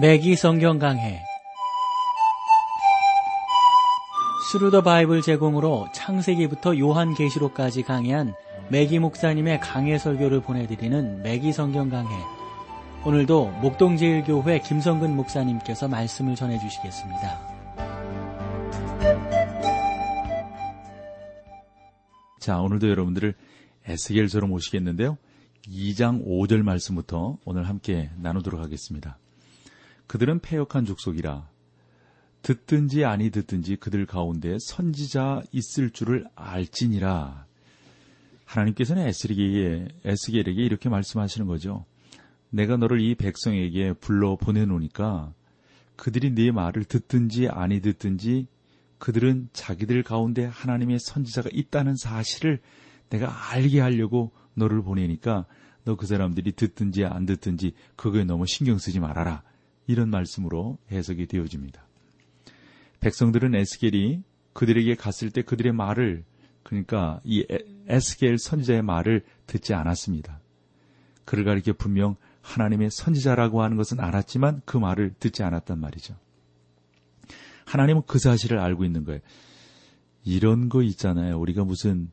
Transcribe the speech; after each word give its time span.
맥기 0.00 0.36
성경 0.36 0.78
강해 0.78 1.22
Thru 4.50 4.68
the 4.68 4.82
Bible 4.82 5.20
제공으로 5.20 5.86
창세기부터 5.92 6.78
요한계시록까지 6.78 7.82
강해한 7.82 8.32
맥기 8.70 8.98
목사님의 8.98 9.60
강해 9.60 9.98
설교를 9.98 10.40
보내드리는 10.40 11.22
맥기 11.22 11.52
성경 11.52 11.90
강해 11.90 12.08
오늘도 13.04 13.50
목동제일교회 13.60 14.60
김성근 14.60 15.14
목사님께서 15.14 15.88
말씀을 15.88 16.36
전해주시겠습니다. 16.36 17.52
자, 22.40 22.60
오늘도 22.60 22.88
여러분들을 22.88 23.34
에스겔서로 23.84 24.46
모시겠는데요. 24.46 25.18
2장 25.68 26.26
5절 26.26 26.62
말씀부터 26.62 27.36
오늘 27.44 27.68
함께 27.68 28.10
나누도록 28.16 28.58
하겠습니다. 28.62 29.18
그들은 30.12 30.40
패역한 30.40 30.84
족속이라 30.84 31.48
듣든지 32.42 33.06
아니 33.06 33.30
듣든지 33.30 33.76
그들 33.76 34.04
가운데 34.04 34.58
선지자 34.60 35.40
있을 35.52 35.88
줄을 35.88 36.26
알지니라. 36.34 37.46
하나님께서는 38.44 39.06
에스겔에게, 39.06 39.88
에스겔에게 40.04 40.62
이렇게 40.62 40.90
말씀하시는 40.90 41.46
거죠. 41.46 41.86
내가 42.50 42.76
너를 42.76 43.00
이 43.00 43.14
백성에게 43.14 43.94
불러 43.94 44.36
보내놓으니까 44.36 45.32
그들이 45.96 46.34
네 46.34 46.50
말을 46.50 46.84
듣든지 46.84 47.48
아니 47.48 47.80
듣든지 47.80 48.48
그들은 48.98 49.48
자기들 49.54 50.02
가운데 50.02 50.44
하나님의 50.44 50.98
선지자가 51.00 51.48
있다는 51.54 51.96
사실을 51.96 52.60
내가 53.08 53.50
알게 53.50 53.80
하려고 53.80 54.30
너를 54.52 54.82
보내니까 54.82 55.46
너 55.84 55.96
그 55.96 56.06
사람들이 56.06 56.52
듣든지 56.52 57.06
안 57.06 57.24
듣든지 57.24 57.72
그거에 57.96 58.24
너무 58.24 58.44
신경 58.46 58.76
쓰지 58.76 59.00
말아라. 59.00 59.42
이런 59.86 60.10
말씀으로 60.10 60.78
해석이 60.90 61.26
되어집니다. 61.26 61.86
백성들은 63.00 63.54
에스겔이 63.54 64.22
그들에게 64.52 64.94
갔을 64.94 65.30
때 65.30 65.42
그들의 65.42 65.72
말을 65.72 66.24
그러니까 66.62 67.20
이 67.24 67.44
에스겔 67.88 68.38
선지자의 68.38 68.82
말을 68.82 69.24
듣지 69.46 69.74
않았습니다. 69.74 70.40
그를 71.24 71.44
가리켜 71.44 71.72
분명 71.72 72.16
하나님의 72.42 72.90
선지자라고 72.90 73.62
하는 73.62 73.76
것은 73.76 74.00
알았지만 74.00 74.62
그 74.64 74.76
말을 74.76 75.14
듣지 75.18 75.42
않았단 75.42 75.78
말이죠. 75.78 76.16
하나님은 77.64 78.02
그 78.06 78.18
사실을 78.18 78.58
알고 78.58 78.84
있는 78.84 79.04
거예요. 79.04 79.20
이런 80.24 80.68
거 80.68 80.82
있잖아요. 80.82 81.38
우리가 81.38 81.64
무슨 81.64 82.10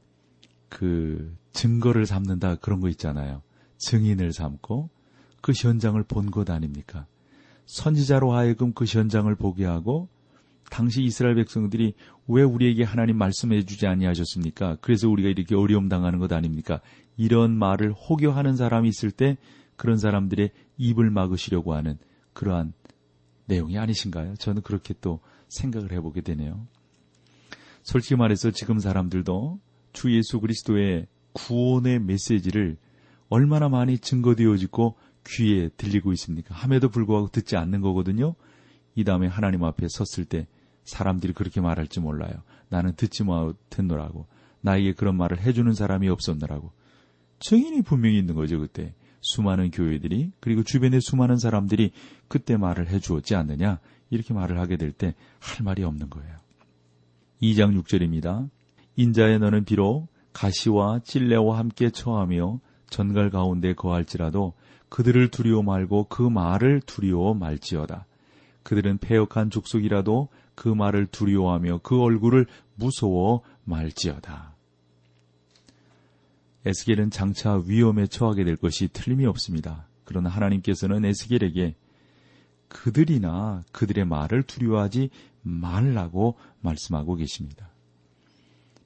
그 0.70 1.36
증거를 1.54 2.06
삼는다 2.06 2.56
그런 2.56 2.80
거 2.80 2.90
있잖아요. 2.90 3.42
증인을 3.78 4.34
삼고 4.34 4.90
그 5.42 5.54
현장을 5.56 6.02
본 6.04 6.32
것 6.32 6.50
아닙니까? 6.50 7.06
선지자로 7.70 8.34
하여금 8.34 8.74
그 8.74 8.84
현장을 8.86 9.34
보게 9.36 9.64
하고 9.64 10.10
당시 10.72 11.04
이스라엘 11.04 11.36
백성들이 11.36 11.94
왜 12.28 12.42
우리에게 12.42 12.84
하나님 12.84 13.18
말씀해 13.18 13.64
주지 13.64 13.86
아니하셨습니까? 13.86 14.78
그래서 14.82 15.08
우리가 15.08 15.30
이렇게 15.30 15.56
어려움 15.56 15.88
당하는 15.88 16.18
것 16.18 16.34
아닙니까? 16.34 16.82
이런 17.16 17.52
말을 17.56 17.92
호교하는 17.92 18.56
사람이 18.56 18.90
있을 18.90 19.12
때 19.12 19.38
그런 19.76 19.98
사람들의 19.98 20.50
입을 20.78 21.12
막으시려고 21.12 21.76
하는 21.76 22.00
그러한 22.34 22.74
내용이 23.46 23.78
아니신가요? 23.78 24.36
저는 24.36 24.64
그렇게 24.64 24.96
또 25.00 25.20
생각을 25.48 25.92
해보게 25.92 26.22
되네요. 26.22 26.66
솔직히 27.84 28.16
말해서 28.16 28.50
지금 28.50 28.80
사람들도 28.80 29.60
주 29.94 30.16
예수 30.16 30.40
그리스도의 30.40 31.06
구원의 31.34 32.00
메시지를 32.00 32.78
얼마나 33.30 33.70
많이 33.70 34.00
증거되어지고 34.00 34.96
귀에 35.30 35.70
들리고 35.70 36.12
있습니까? 36.14 36.56
함에도 36.56 36.90
불구하고 36.90 37.30
듣지 37.30 37.56
않는 37.58 37.82
거거든요. 37.82 38.36
이 38.96 39.04
다음에 39.04 39.28
하나님 39.28 39.64
앞에 39.64 39.88
섰을 39.90 40.26
때 40.26 40.48
사람들이 40.84 41.34
그렇게 41.34 41.62
말할지 41.62 42.00
몰라요. 42.00 42.34
나는 42.70 42.94
듣지 42.96 43.24
못했노라고. 43.24 44.28
나에게 44.62 44.94
그런 44.94 45.16
말을 45.16 45.40
해주는 45.42 45.72
사람이 45.74 46.10
없었노라고. 46.10 46.72
증인이 47.40 47.84
분명히 47.84 48.18
있는 48.18 48.36
거죠, 48.36 48.60
그때. 48.60 48.94
수많은 49.22 49.72
교회들이, 49.72 50.32
그리고 50.40 50.64
주변의 50.64 51.02
수많은 51.02 51.38
사람들이 51.38 51.92
그때 52.28 52.58
말을 52.58 52.90
해주었지 52.90 53.36
않느냐. 53.36 53.80
이렇게 54.10 54.34
말을 54.34 54.60
하게 54.60 54.78
될 54.78 54.92
때 54.94 55.14
할 55.40 55.64
말이 55.64 55.84
없는 55.84 56.10
거예요. 56.10 56.38
2장 57.42 57.80
6절입니다. 57.82 58.50
인자의 58.96 59.40
너는 59.40 59.64
비록 59.66 60.08
가시와 60.34 61.00
찔레와 61.04 61.58
함께 61.58 61.90
처하며 61.90 62.60
전갈 62.90 63.30
가운데 63.30 63.74
거할지라도 63.74 64.54
그들을 64.90 65.30
두려워 65.30 65.64
말고 65.64 66.06
그 66.10 66.22
말을 66.22 66.82
두려워 66.82 67.34
말지어다. 67.34 68.06
그들은 68.64 68.98
패역한 68.98 69.50
족속이라도 69.50 70.30
그 70.56 70.68
말을 70.68 71.08
두려워하며 71.08 71.80
그 71.84 72.02
얼굴을 72.02 72.46
무서워 72.76 73.42
말지어다. 73.64 74.54
에스겔은 76.66 77.12
장차 77.12 77.56
위험에 77.66 78.08
처하게 78.08 78.44
될 78.44 78.58
것이 78.58 78.90
틀림이 78.90 79.26
없습니다. 79.26 79.88
그러나 80.04 80.30
하나님께서는 80.30 81.06
에스겔에게 81.06 81.76
그들이나 82.68 83.64
그들의 83.72 84.06
말을 84.06 84.44
두려워하지 84.44 85.10
말라고 85.42 86.36
말씀하고 86.62 87.16
계십니다. 87.16 87.70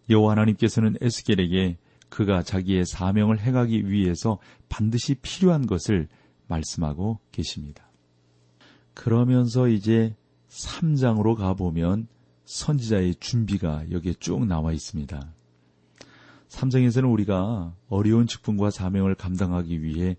여호와 0.09 0.31
하나님께서는 0.31 0.97
에스겔에게 1.01 1.77
그가 2.13 2.43
자기의 2.43 2.85
사명을 2.85 3.39
행하기 3.39 3.89
위해서 3.89 4.37
반드시 4.69 5.15
필요한 5.15 5.65
것을 5.65 6.07
말씀하고 6.45 7.19
계십니다. 7.31 7.89
그러면서 8.93 9.67
이제 9.67 10.15
3장으로 10.47 11.33
가보면 11.35 12.07
선지자의 12.45 13.15
준비가 13.15 13.89
여기에 13.89 14.13
쭉 14.19 14.45
나와 14.45 14.73
있습니다. 14.73 15.33
3장에서는 16.49 17.11
우리가 17.11 17.75
어려운 17.89 18.27
직분과 18.27 18.69
사명을 18.69 19.15
감당하기 19.15 19.81
위해 19.81 20.15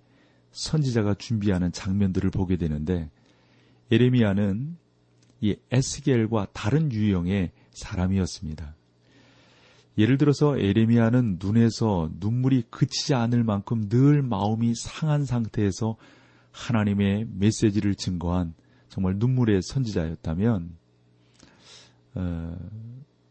선지자가 0.50 1.14
준비하는 1.14 1.70
장면들을 1.70 2.30
보게 2.30 2.56
되는데 2.56 3.08
에레미야는 3.92 4.76
이 5.42 5.54
에스겔과 5.70 6.48
다른 6.52 6.90
유형의 6.90 7.52
사람이었습니다. 7.70 8.74
예를 9.96 10.18
들어서 10.18 10.58
에레미야는 10.58 11.38
눈에서 11.40 12.10
눈물이 12.18 12.64
그치지 12.70 13.14
않을 13.14 13.44
만큼 13.44 13.88
늘 13.88 14.22
마음이 14.22 14.74
상한 14.74 15.24
상태에서 15.24 15.96
하나님의 16.50 17.28
메시지를 17.32 17.94
증거한 17.94 18.54
정말 18.88 19.16
눈물의 19.16 19.62
선지자였다면 19.62 20.76
어, 22.14 22.56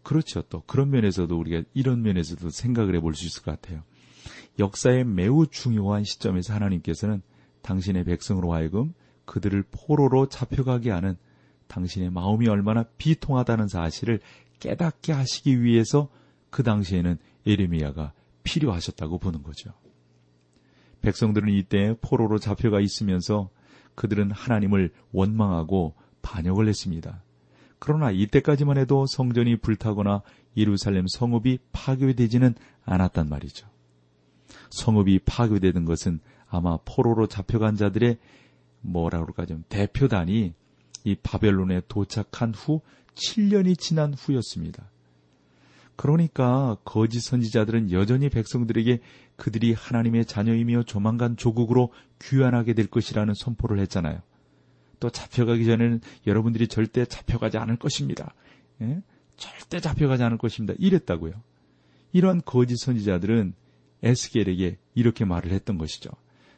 그렇죠. 0.04 0.42
또 0.44 0.62
그런 0.66 0.90
면에서도 0.90 1.34
우리가 1.38 1.64
이런 1.74 2.02
면에서도 2.02 2.50
생각을 2.50 2.96
해볼 2.96 3.16
수 3.16 3.26
있을 3.26 3.44
것 3.44 3.60
같아요. 3.60 3.84
역사의 4.60 5.06
매우 5.06 5.48
중요한 5.48 6.04
시점에서 6.04 6.54
하나님께서는 6.54 7.22
당신의 7.62 8.04
백성으로 8.04 8.54
하여금 8.54 8.94
그들을 9.26 9.64
포로로 9.72 10.28
잡혀가게 10.28 10.92
하는 10.92 11.16
당신의 11.68 12.12
마음이 12.12 12.48
얼마나 12.48 12.84
비통하다는 12.98 13.68
사실을 13.70 14.20
깨닫게 14.60 15.14
하시기 15.14 15.64
위해서 15.64 16.10
그 16.54 16.62
당시에는 16.62 17.18
에레미야가 17.48 18.14
필요하셨다고 18.44 19.18
보는 19.18 19.42
거죠. 19.42 19.74
백성들은 21.02 21.52
이때 21.52 21.96
포로로 22.00 22.38
잡혀가 22.38 22.80
있으면서 22.80 23.50
그들은 23.96 24.30
하나님을 24.30 24.94
원망하고 25.12 25.96
반역을 26.22 26.68
했습니다. 26.68 27.24
그러나 27.80 28.12
이때까지만 28.12 28.78
해도 28.78 29.08
성전이 29.08 29.58
불타거나 29.58 30.22
예루살렘 30.56 31.08
성읍이 31.08 31.58
파괴되지는 31.72 32.54
않았단 32.86 33.30
말이죠. 33.30 33.68
성읍이 34.70 35.22
파괴되는 35.26 35.86
것은 35.86 36.20
아마 36.48 36.78
포로로 36.86 37.26
잡혀간 37.26 37.78
자들의 37.78 38.20
뭐라 38.82 39.22
그럴까 39.22 39.48
좀 39.48 39.64
대표단이 39.70 40.54
이 41.04 41.16
바벨론에 41.16 41.82
도착한 41.88 42.54
후 42.54 42.82
7년이 43.16 43.80
지난 43.80 44.14
후였습니다. 44.14 44.93
그러니까 45.96 46.78
거짓 46.84 47.22
선지자들은 47.22 47.92
여전히 47.92 48.30
백성들에게 48.30 49.00
그들이 49.36 49.74
하나님의 49.74 50.26
자녀이며 50.26 50.84
조만간 50.84 51.38
조국으로 51.38 51.92
귀환하게 52.22 52.74
될 52.74 52.88
것이라는 52.88 53.34
선포를 53.34 53.80
했잖아요. 53.80 54.22
또 55.00 55.10
잡혀가기 55.10 55.66
전에는 55.66 56.02
여러분들이 56.28 56.68
절대 56.68 57.06
잡혀가지 57.06 57.58
않을 57.58 57.78
것입니다. 57.78 58.34
예? 58.82 59.02
절대 59.38 59.80
잡혀가지 59.80 60.24
않을 60.24 60.38
것입니다. 60.38 60.74
이랬다고요. 60.80 61.34
이러한 62.14 62.42
거짓 62.46 62.78
선지자들은 62.78 63.54
에스겔에게 64.04 64.78
이렇게 64.96 65.26
말을 65.26 65.52
했던 65.52 65.78
것이죠. 65.78 66.12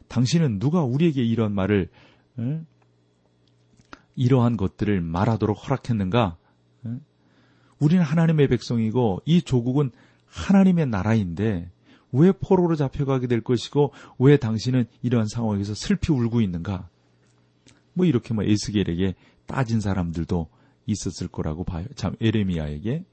당신은 0.08 0.58
누가 0.58 0.82
우리에게 0.82 1.24
이런 1.24 1.52
말을 1.52 1.88
예? 2.38 2.62
이러한 4.14 4.56
것들을 4.56 5.00
말하도록 5.00 5.56
허락했는가? 5.56 6.38
예? 7.80 7.84
우리는 7.84 8.02
하나님의 8.02 8.48
백성이고 8.48 9.22
이 9.24 9.42
조국은 9.42 9.90
하나님의 10.26 10.86
나라인데 10.86 11.70
왜 12.12 12.32
포로로 12.32 12.76
잡혀가게 12.76 13.26
될 13.26 13.40
것이고 13.42 13.92
왜 14.18 14.36
당신은 14.36 14.86
이러한 15.02 15.26
상황에서 15.26 15.74
슬피 15.74 16.12
울고 16.12 16.40
있는가? 16.40 16.88
뭐 17.92 18.06
이렇게 18.06 18.34
뭐 18.34 18.44
에스겔에게 18.44 19.14
따진 19.46 19.80
사람들도 19.80 20.48
있었을 20.86 21.28
거라고 21.28 21.64
봐요. 21.64 21.86
참 21.94 22.14
에레미야에게 22.20 23.04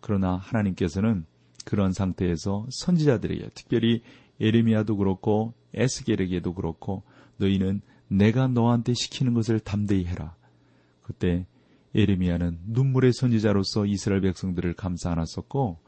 그러나 0.00 0.36
하나님께서는 0.36 1.24
그런 1.64 1.92
상태에서 1.92 2.66
선지자들에게 2.70 3.50
특별히 3.54 4.02
에레미야도 4.40 4.96
그렇고 4.96 5.54
에스겔에게도 5.74 6.54
그렇고 6.54 7.02
너희는 7.38 7.80
내가 8.08 8.46
너한테 8.46 8.94
시키는 8.94 9.34
것을 9.34 9.60
담대히 9.60 10.04
해라. 10.04 10.34
그때 11.02 11.46
에레미야는 11.96 12.60
눈물의 12.66 13.12
선지자로서 13.14 13.86
이스라엘 13.86 14.20
백성들을 14.20 14.74
감싸 14.74 15.10
안았었고 15.12 15.78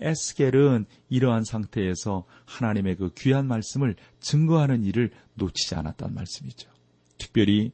에스겔은 0.00 0.86
이러한 1.08 1.42
상태에서 1.42 2.24
하나님의 2.44 2.96
그 2.96 3.10
귀한 3.16 3.48
말씀을 3.48 3.96
증거하는 4.20 4.84
일을 4.84 5.10
놓치지 5.34 5.74
않았단 5.74 6.14
말씀이죠. 6.14 6.70
특별히 7.18 7.72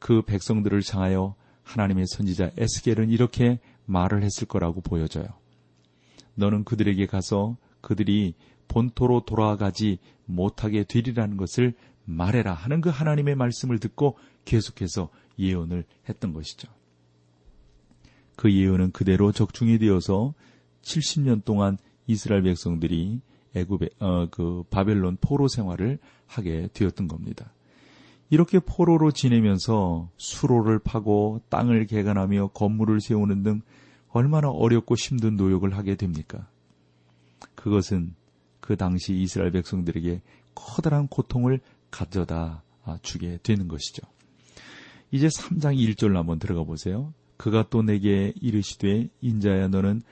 그 0.00 0.22
백성들을 0.22 0.82
향하여 0.92 1.36
하나님의 1.62 2.06
선지자 2.08 2.50
에스겔은 2.58 3.10
이렇게 3.10 3.60
말을 3.86 4.24
했을 4.24 4.48
거라고 4.48 4.80
보여져요. 4.80 5.26
너는 6.34 6.64
그들에게 6.64 7.06
가서 7.06 7.56
그들이 7.80 8.34
본토로 8.66 9.24
돌아가지 9.24 9.98
못하게 10.26 10.84
되리라는 10.84 11.36
것을 11.36 11.74
말해라 12.04 12.54
하는 12.54 12.80
그 12.80 12.88
하나님의 12.88 13.36
말씀을 13.36 13.78
듣고 13.78 14.16
계속해서 14.44 15.10
예언을 15.38 15.84
했던 16.08 16.32
것이죠. 16.32 16.68
그 18.40 18.50
예언은 18.50 18.92
그대로 18.92 19.32
적중이 19.32 19.78
되어서 19.78 20.32
70년 20.80 21.44
동안 21.44 21.76
이스라엘 22.06 22.40
백성들이 22.40 23.20
애굽의 23.54 23.90
어, 23.98 24.28
그 24.30 24.62
바벨론 24.70 25.18
포로 25.20 25.46
생활을 25.46 25.98
하게 26.26 26.70
되었던 26.72 27.06
겁니다. 27.06 27.52
이렇게 28.30 28.58
포로로 28.58 29.10
지내면서 29.10 30.08
수로를 30.16 30.78
파고 30.78 31.42
땅을 31.50 31.84
개간하며 31.84 32.52
건물을 32.54 33.02
세우는 33.02 33.42
등 33.42 33.60
얼마나 34.08 34.48
어렵고 34.48 34.94
힘든 34.94 35.36
노역을 35.36 35.76
하게 35.76 35.96
됩니까? 35.96 36.48
그것은 37.54 38.14
그 38.60 38.74
당시 38.74 39.16
이스라엘 39.16 39.50
백성들에게 39.50 40.22
커다란 40.54 41.08
고통을 41.08 41.60
가져다 41.90 42.62
주게 43.02 43.38
되는 43.42 43.68
것이죠. 43.68 44.00
이제 45.10 45.26
3장 45.26 45.76
1절로 45.76 46.14
한번 46.14 46.38
들어가 46.38 46.64
보세요. 46.64 47.12
그가 47.40 47.64
또 47.70 47.80
내게 47.80 48.34
이르시되 48.38 49.08
인자야 49.22 49.68
너는 49.68 50.02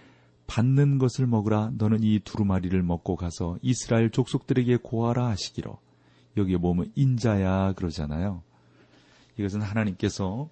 받는 0.47 0.97
것을 0.97 1.27
먹으라 1.27 1.73
너는 1.75 2.03
이 2.03 2.21
두루마리를 2.21 2.83
먹고 2.83 3.17
가서 3.17 3.59
이스라엘 3.61 4.09
족속들에게 4.09 4.79
고하라 4.79 5.27
하시기로 5.29 5.79
여기에 6.39 6.57
보면 6.57 6.91
인자야 6.95 7.75
그러잖아요. 7.75 8.43
이것은 9.37 9.61
하나님께서 9.61 10.49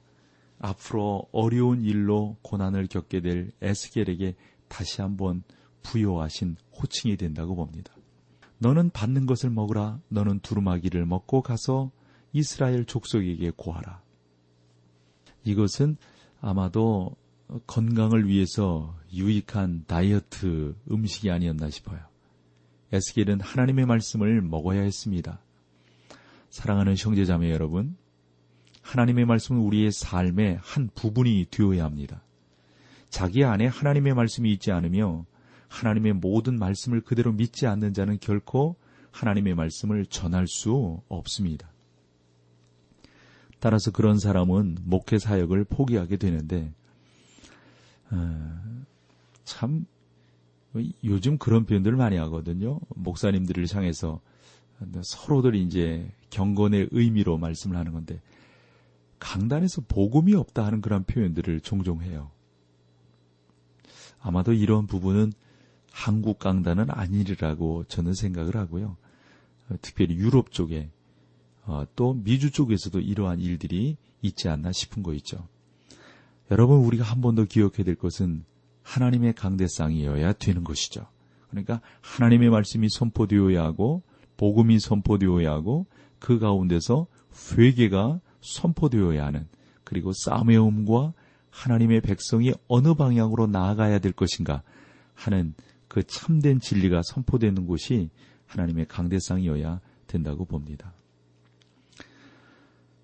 앞으로 0.58 1.26
어려운 1.32 1.81
일로 1.81 2.37
고난을 2.43 2.88
겪게 2.88 3.23
될 3.23 3.52
에스겔에게 3.62 4.34
다시 4.69 5.00
한번 5.00 5.44
부여하신 5.82 6.56
호칭이 6.78 7.17
된다고 7.17 7.56
봅니다. 7.56 7.94
너는 8.58 8.90
받는 8.90 9.25
것을 9.25 9.49
먹으라. 9.49 9.99
너는 10.08 10.40
두루마기를 10.40 11.06
먹고 11.06 11.40
가서 11.40 11.90
이스라엘 12.34 12.84
족속에게 12.84 13.52
고하라. 13.56 14.02
이것은 15.44 15.96
아마도 16.46 17.16
건강을 17.66 18.28
위해서 18.28 18.96
유익한 19.12 19.84
다이어트 19.88 20.76
음식이 20.88 21.28
아니었나 21.28 21.70
싶어요. 21.70 21.98
에스겔은 22.93 23.40
하나님의 23.40 23.87
말씀을 23.87 24.43
먹어야 24.43 24.82
했습니다. 24.82 25.40
사랑하는 26.50 26.94
형제자매 26.96 27.50
여러분, 27.50 27.96
하나님의 28.81 29.25
말씀은 29.25 29.60
우리의 29.60 29.90
삶의 29.90 30.60
한 30.62 30.88
부분이 30.94 31.46
되어야 31.50 31.84
합니다. 31.84 32.22
자기 33.08 33.42
안에 33.42 33.66
하나님의 33.66 34.14
말씀이 34.14 34.52
있지 34.52 34.70
않으며 34.70 35.26
하나님의 35.66 36.12
모든 36.12 36.60
말씀을 36.60 37.00
그대로 37.00 37.32
믿지 37.32 37.66
않는 37.66 37.92
자는 37.92 38.19
결코 38.20 38.76
하나님의 39.10 39.56
말씀을 39.56 40.06
전할 40.06 40.46
수 40.46 41.02
없습니다. 41.08 41.72
따라서 43.66 43.90
그런 43.90 44.20
사람은 44.20 44.78
목회 44.84 45.18
사역을 45.18 45.64
포기하게 45.64 46.18
되는데 46.18 46.72
어, 48.12 48.84
참 49.42 49.86
요즘 51.02 51.36
그런 51.36 51.64
표현들을 51.66 51.96
많이 51.96 52.16
하거든요. 52.16 52.78
목사님들을 52.94 53.66
향해서 53.72 54.20
서로들 55.02 55.56
이제 55.56 56.08
경건의 56.30 56.90
의미로 56.92 57.38
말씀을 57.38 57.76
하는 57.76 57.90
건데 57.90 58.20
강단에서 59.18 59.82
복음이 59.88 60.36
없다 60.36 60.64
하는 60.64 60.80
그런 60.80 61.02
표현들을 61.02 61.58
종종 61.62 62.02
해요. 62.02 62.30
아마도 64.20 64.52
이런 64.52 64.86
부분은 64.86 65.32
한국 65.90 66.38
강단은 66.38 66.86
아니리라고 66.88 67.82
저는 67.88 68.14
생각을 68.14 68.56
하고요. 68.56 68.96
특별히 69.82 70.14
유럽 70.14 70.52
쪽에 70.52 70.88
어, 71.66 71.84
또 71.96 72.14
미주 72.14 72.50
쪽에서도 72.52 73.00
이러한 73.00 73.40
일들이 73.40 73.96
있지 74.22 74.48
않나 74.48 74.72
싶은 74.72 75.02
거 75.02 75.14
있죠. 75.14 75.48
여러분 76.50 76.78
우리가 76.78 77.04
한 77.04 77.20
번 77.20 77.34
더 77.34 77.44
기억해야 77.44 77.84
될 77.84 77.96
것은 77.96 78.44
하나님의 78.82 79.34
강대상이어야 79.34 80.32
되는 80.34 80.62
것이죠. 80.62 81.06
그러니까 81.50 81.80
하나님의 82.02 82.50
말씀이 82.50 82.88
선포되어야 82.88 83.62
하고 83.62 84.02
복음이 84.36 84.78
선포되어야 84.78 85.50
하고 85.50 85.86
그 86.20 86.38
가운데서 86.38 87.06
회개가 87.58 88.20
선포되어야 88.40 89.24
하는 89.26 89.48
그리고 89.84 90.12
싸매움과 90.12 91.14
하나님의 91.50 92.02
백성이 92.02 92.52
어느 92.68 92.94
방향으로 92.94 93.46
나아가야 93.46 93.98
될 93.98 94.12
것인가 94.12 94.62
하는 95.14 95.54
그 95.88 96.02
참된 96.04 96.60
진리가 96.60 97.02
선포되는 97.02 97.66
곳이 97.66 98.10
하나님의 98.46 98.86
강대상이어야 98.86 99.80
된다고 100.06 100.44
봅니다. 100.44 100.92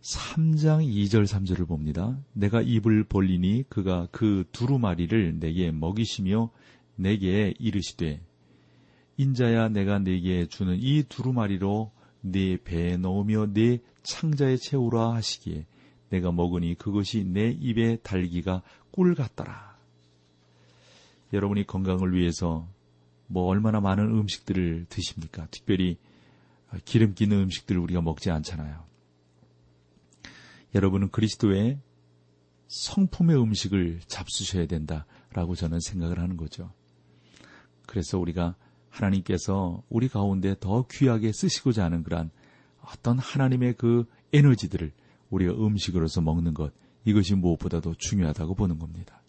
3장 0.02 0.84
2절 0.84 1.26
3절을 1.26 1.68
봅니다. 1.68 2.18
내가 2.32 2.60
입을 2.60 3.04
벌리니 3.04 3.64
그가 3.68 4.08
그 4.10 4.44
두루마리를 4.50 5.38
내게 5.38 5.70
먹이시며 5.70 6.50
내게 6.96 7.54
이르시되 7.58 8.20
인자야 9.16 9.68
내가 9.68 10.00
내게 10.00 10.46
주는 10.46 10.76
이 10.76 11.04
두루마리로 11.04 11.92
내 12.20 12.56
배에 12.56 12.96
넣으며 12.96 13.46
내 13.52 13.78
창자에 14.02 14.56
채우라 14.56 15.14
하시기에 15.14 15.66
내가 16.10 16.32
먹으니 16.32 16.74
그것이 16.74 17.24
내 17.24 17.50
입에 17.50 17.96
달기가 18.02 18.62
꿀 18.90 19.14
같더라. 19.14 19.76
여러분이 21.32 21.66
건강을 21.66 22.12
위해서 22.12 22.68
뭐 23.28 23.44
얼마나 23.44 23.80
많은 23.80 24.04
음식들을 24.04 24.86
드십니까? 24.88 25.46
특별히 25.50 25.96
기름 26.84 27.14
끼는 27.14 27.38
음식들을 27.42 27.80
우리가 27.80 28.02
먹지 28.02 28.30
않잖아요. 28.30 28.91
여러분은 30.74 31.10
그리스도의 31.10 31.78
성품의 32.68 33.40
음식을 33.40 34.00
잡수셔야 34.06 34.66
된다라고 34.66 35.54
저는 35.54 35.80
생각을 35.80 36.18
하는 36.18 36.36
거죠. 36.36 36.72
그래서 37.86 38.18
우리가 38.18 38.56
하나님께서 38.88 39.82
우리 39.88 40.08
가운데 40.08 40.54
더 40.58 40.86
귀하게 40.90 41.32
쓰시고자 41.32 41.84
하는 41.84 42.02
그러한 42.02 42.30
어떤 42.80 43.18
하나님의 43.18 43.74
그 43.74 44.04
에너지들을 44.32 44.92
우리가 45.30 45.52
음식으로서 45.52 46.20
먹는 46.20 46.54
것, 46.54 46.72
이것이 47.04 47.34
무엇보다도 47.34 47.94
중요하다고 47.96 48.54
보는 48.54 48.78
겁니다. 48.78 49.22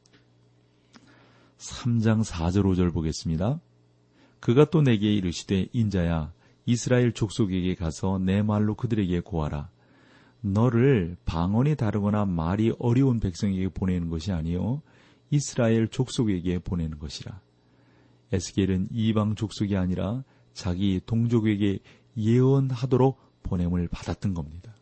3장 1.57 2.23
4절 2.23 2.63
5절 2.63 2.93
보겠습니다. 2.93 3.59
그가 4.39 4.65
또 4.65 4.81
내게 4.81 5.13
이르시되 5.13 5.67
인자야 5.71 6.33
이스라엘 6.65 7.13
족속에게 7.13 7.75
가서 7.75 8.19
내 8.19 8.41
말로 8.41 8.75
그들에게 8.75 9.21
고하라. 9.21 9.69
너를 10.43 11.15
방언이 11.23 11.75
다르거나 11.75 12.25
말이 12.25 12.73
어려운 12.77 13.19
백성에게 13.21 13.69
보내는 13.69 14.09
것이 14.09 14.31
아니요 14.33 14.81
이스라엘 15.29 15.87
족속에게 15.87 16.59
보내는 16.59 16.99
것이라. 16.99 17.39
에스겔은 18.33 18.89
이방 18.91 19.35
족속이 19.35 19.75
아니라 19.77 20.23
자기 20.53 20.99
동족에게 21.05 21.79
예언하도록 22.17 23.17
보냄을 23.43 23.87
받았던 23.87 24.33
겁니다. 24.33 24.75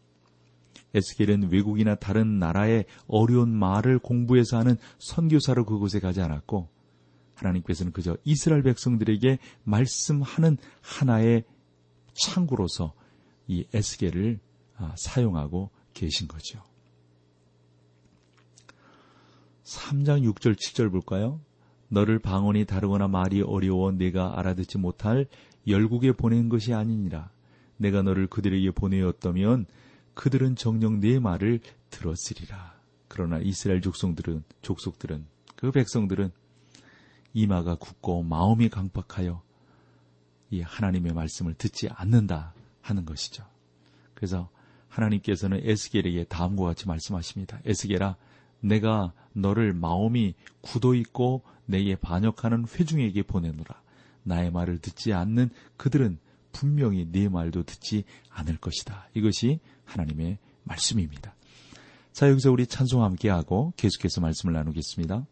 에스겔은 0.94 1.52
외국이나 1.52 1.96
다른 1.96 2.40
나라의 2.40 2.86
어려운 3.08 3.56
말을 3.56 4.00
공부해서 4.00 4.58
하는 4.58 4.76
선교사로 5.00 5.66
그곳에 5.66 6.00
가지 6.00 6.22
않았고 6.22 6.68
하나님께서는 7.36 7.94
그저 7.94 8.18
이스라엘 8.26 8.64
백성들에게 8.64 9.38
말씀하는 9.64 10.58
하나의 10.82 11.44
창구로서 12.14 12.94
이 13.48 13.66
에스겔을 13.74 14.40
아, 14.44 14.51
사용하고 14.98 15.70
계신 15.94 16.28
거죠. 16.28 16.62
3장 19.64 20.24
6절 20.34 20.56
7절 20.56 20.92
볼까요? 20.92 21.40
너를 21.88 22.20
방언이 22.20 22.66
다르거나 22.66 23.08
말이 23.08 23.42
어려워 23.42 23.92
내가 23.92 24.40
알아듣지 24.40 24.78
못할 24.78 25.28
열국에 25.68 26.14
보낸 26.14 26.50
것이 26.50 26.74
아니니라. 26.74 27.30
내가 27.78 28.02
너를 28.02 28.28
그들에게 28.28 28.72
보내었다면 28.72 29.66
그들은 30.14 30.56
정녕 30.56 31.00
내 31.00 31.20
말을 31.20 31.60
들었으리라. 31.90 32.80
그러나 33.08 33.40
이스라엘 33.40 33.82
족속들은 33.82 34.44
족속들은 34.62 35.26
그 35.56 35.72
백성들은 35.72 36.32
이마가 37.34 37.76
굳고 37.76 38.24
마음이 38.24 38.70
강박하여 38.70 39.42
이 40.52 40.62
하나님의 40.62 41.14
말씀을 41.14 41.54
듣지 41.56 41.90
않는다 41.90 42.54
하는 42.82 43.06
것이죠. 43.06 43.46
그래서 44.14 44.50
하나님께서는 44.92 45.62
에스겔에게 45.64 46.26
다음과 46.26 46.66
같이 46.66 46.88
말씀하십니다. 46.88 47.60
에스겔아, 47.66 48.18
내가 48.60 49.14
너를 49.34 49.74
마음이 49.74 50.36
굳어 50.62 50.94
있고 50.96 51.42
내게 51.66 51.96
반역하는 51.96 52.66
회중에게 52.68 53.24
보내노라. 53.24 53.82
나의 54.24 54.52
말을 54.52 54.80
듣지 54.80 55.14
않는 55.14 55.50
그들은 55.78 56.20
분명히 56.52 57.08
네 57.10 57.30
말도 57.30 57.64
듣지 57.64 58.04
않을 58.30 58.58
것이다. 58.58 59.08
이것이 59.14 59.60
하나님의 59.86 60.38
말씀입니다. 60.64 61.34
자, 62.12 62.30
여기서 62.30 62.52
우리 62.52 62.68
찬송 62.68 63.04
함께 63.04 63.30
하고 63.30 63.74
계속해서 63.78 64.22
말씀을 64.22 64.54
나누겠습니다. 64.54 65.26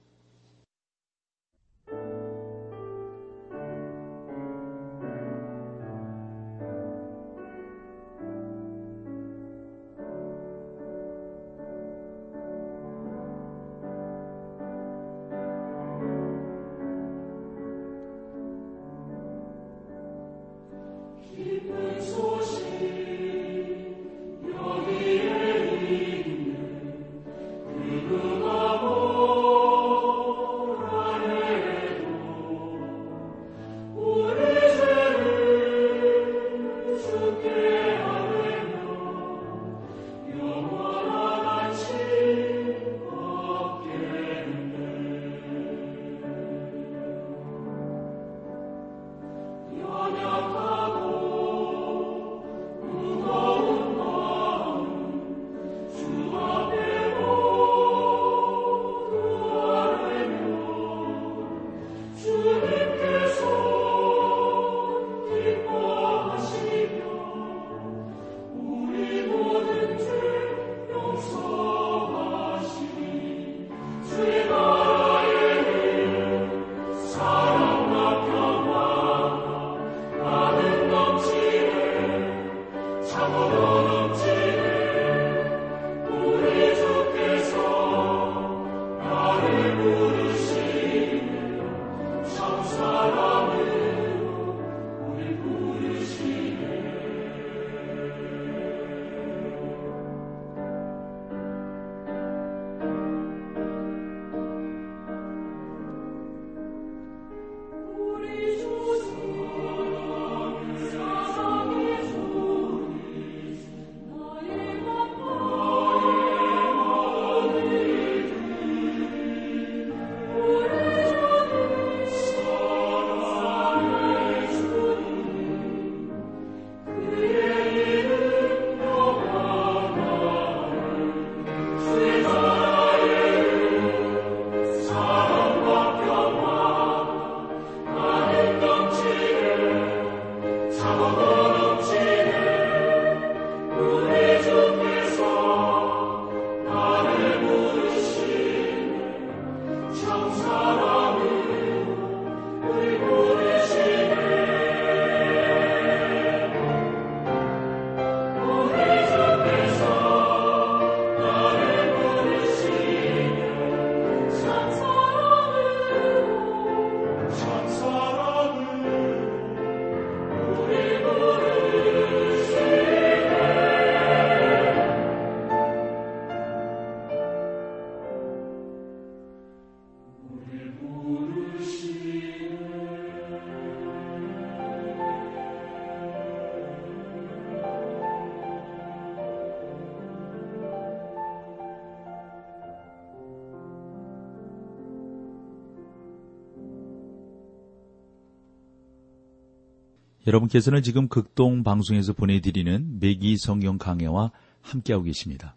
여러분께서는 200.30 200.84
지금 200.84 201.08
극동 201.08 201.64
방송에서 201.64 202.14
보내드리는 202.14 203.00
매기 203.00 203.36
성경 203.38 203.80
강해와 203.80 204.32
함께하고 204.62 205.06
계십니다. 205.06 205.56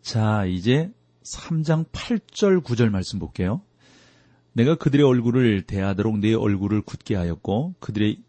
자, 0.00 0.44
이제 0.46 0.92
3장 1.24 1.86
8절 1.90 2.62
9절 2.62 2.90
말씀 2.90 3.18
볼게요. 3.18 3.62
내가 4.52 4.76
그들의 4.76 5.04
얼굴을 5.04 5.62
대하도록 5.62 6.18
내 6.20 6.34
얼굴을 6.34 6.82
굳게 6.82 7.16
하였고 7.16 7.74
그들의 7.80 8.20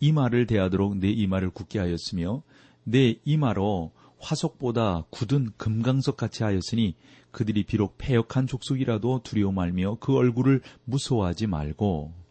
이마를 0.00 0.46
대하도록 0.46 0.98
내 0.98 1.08
이마를 1.08 1.48
굳게 1.48 1.78
하였으며 1.78 2.42
내 2.84 3.16
이마로 3.24 3.92
화석보다 4.18 5.04
굳은 5.08 5.52
금강석 5.56 6.18
같이 6.18 6.42
하였으니 6.42 6.94
그들이 7.30 7.64
비록 7.64 7.96
패역한 7.96 8.46
족속이라도 8.46 9.22
두려워 9.22 9.52
말며 9.52 9.96
그 9.98 10.14
얼굴을 10.14 10.60
무서워하지 10.84 11.46
말고 11.46 12.25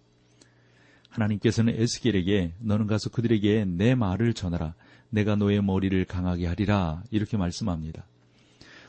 하나님께서는 1.15 1.79
에스겔에게 1.79 2.55
너는 2.59 2.87
가서 2.87 3.09
그들에게 3.09 3.65
내 3.65 3.95
말을 3.95 4.33
전하라. 4.33 4.75
내가 5.09 5.35
너의 5.35 5.61
머리를 5.63 6.03
강하게 6.05 6.45
하리라. 6.47 7.03
이렇게 7.09 7.37
말씀합니다. 7.37 8.05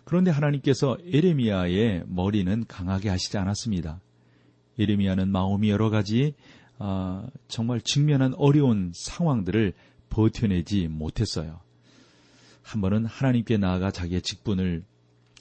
그런데 0.04 0.30
하나님께서 0.30 0.98
에레미야의 1.04 2.04
머리는 2.06 2.64
강하게 2.66 3.08
하시지 3.08 3.38
않았습니다. 3.38 4.00
에레미야는 4.78 5.28
마음이 5.28 5.70
여러 5.70 5.90
가지 5.90 6.34
어, 6.78 7.26
정말 7.48 7.80
직면한 7.80 8.34
어려운 8.36 8.92
상황들을 8.94 9.72
버텨내지 10.10 10.88
못했어요. 10.88 11.60
한 12.62 12.80
번은 12.80 13.06
하나님께 13.06 13.56
나아가 13.56 13.90
자기의 13.90 14.22
직분을 14.22 14.84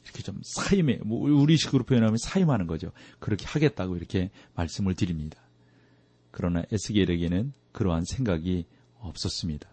이렇게 0.04 0.24
좀 0.24 0.40
사임해, 0.44 1.00
뭐 1.04 1.30
우리식으로 1.30 1.84
표현하면 1.84 2.18
사임하는 2.18 2.68
거죠. 2.68 2.92
그렇게 3.20 3.46
하겠다고 3.46 3.98
이렇게 3.98 4.30
말씀을 4.54 4.94
드립니다. 4.94 5.45
그러나 6.36 6.64
에스겔에게는 6.70 7.54
그러한 7.72 8.04
생각이 8.04 8.66
없었습니다. 9.00 9.70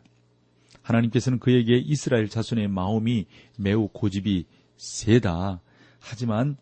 하나님께서는 0.81 1.41
그에게 1.41 1.77
이스라엘 1.77 2.29
자손의 2.29 2.69
마음이 2.69 3.27
매우 3.59 3.89
고집이 3.89 4.47
세다. 4.77 5.61
하지만 5.99 6.57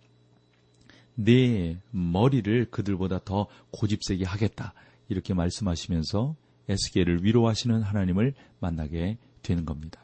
내 1.14 1.76
머리를 1.90 2.70
그들보다 2.70 3.20
더 3.26 3.46
고집세게 3.72 4.24
하겠다. 4.24 4.72
이렇게 5.10 5.34
말씀하시면서 5.34 6.34
에스겔을 6.70 7.22
위로하시는 7.22 7.82
하나님을 7.82 8.32
만나게 8.58 9.18
되는 9.42 9.66
겁니다. 9.66 10.00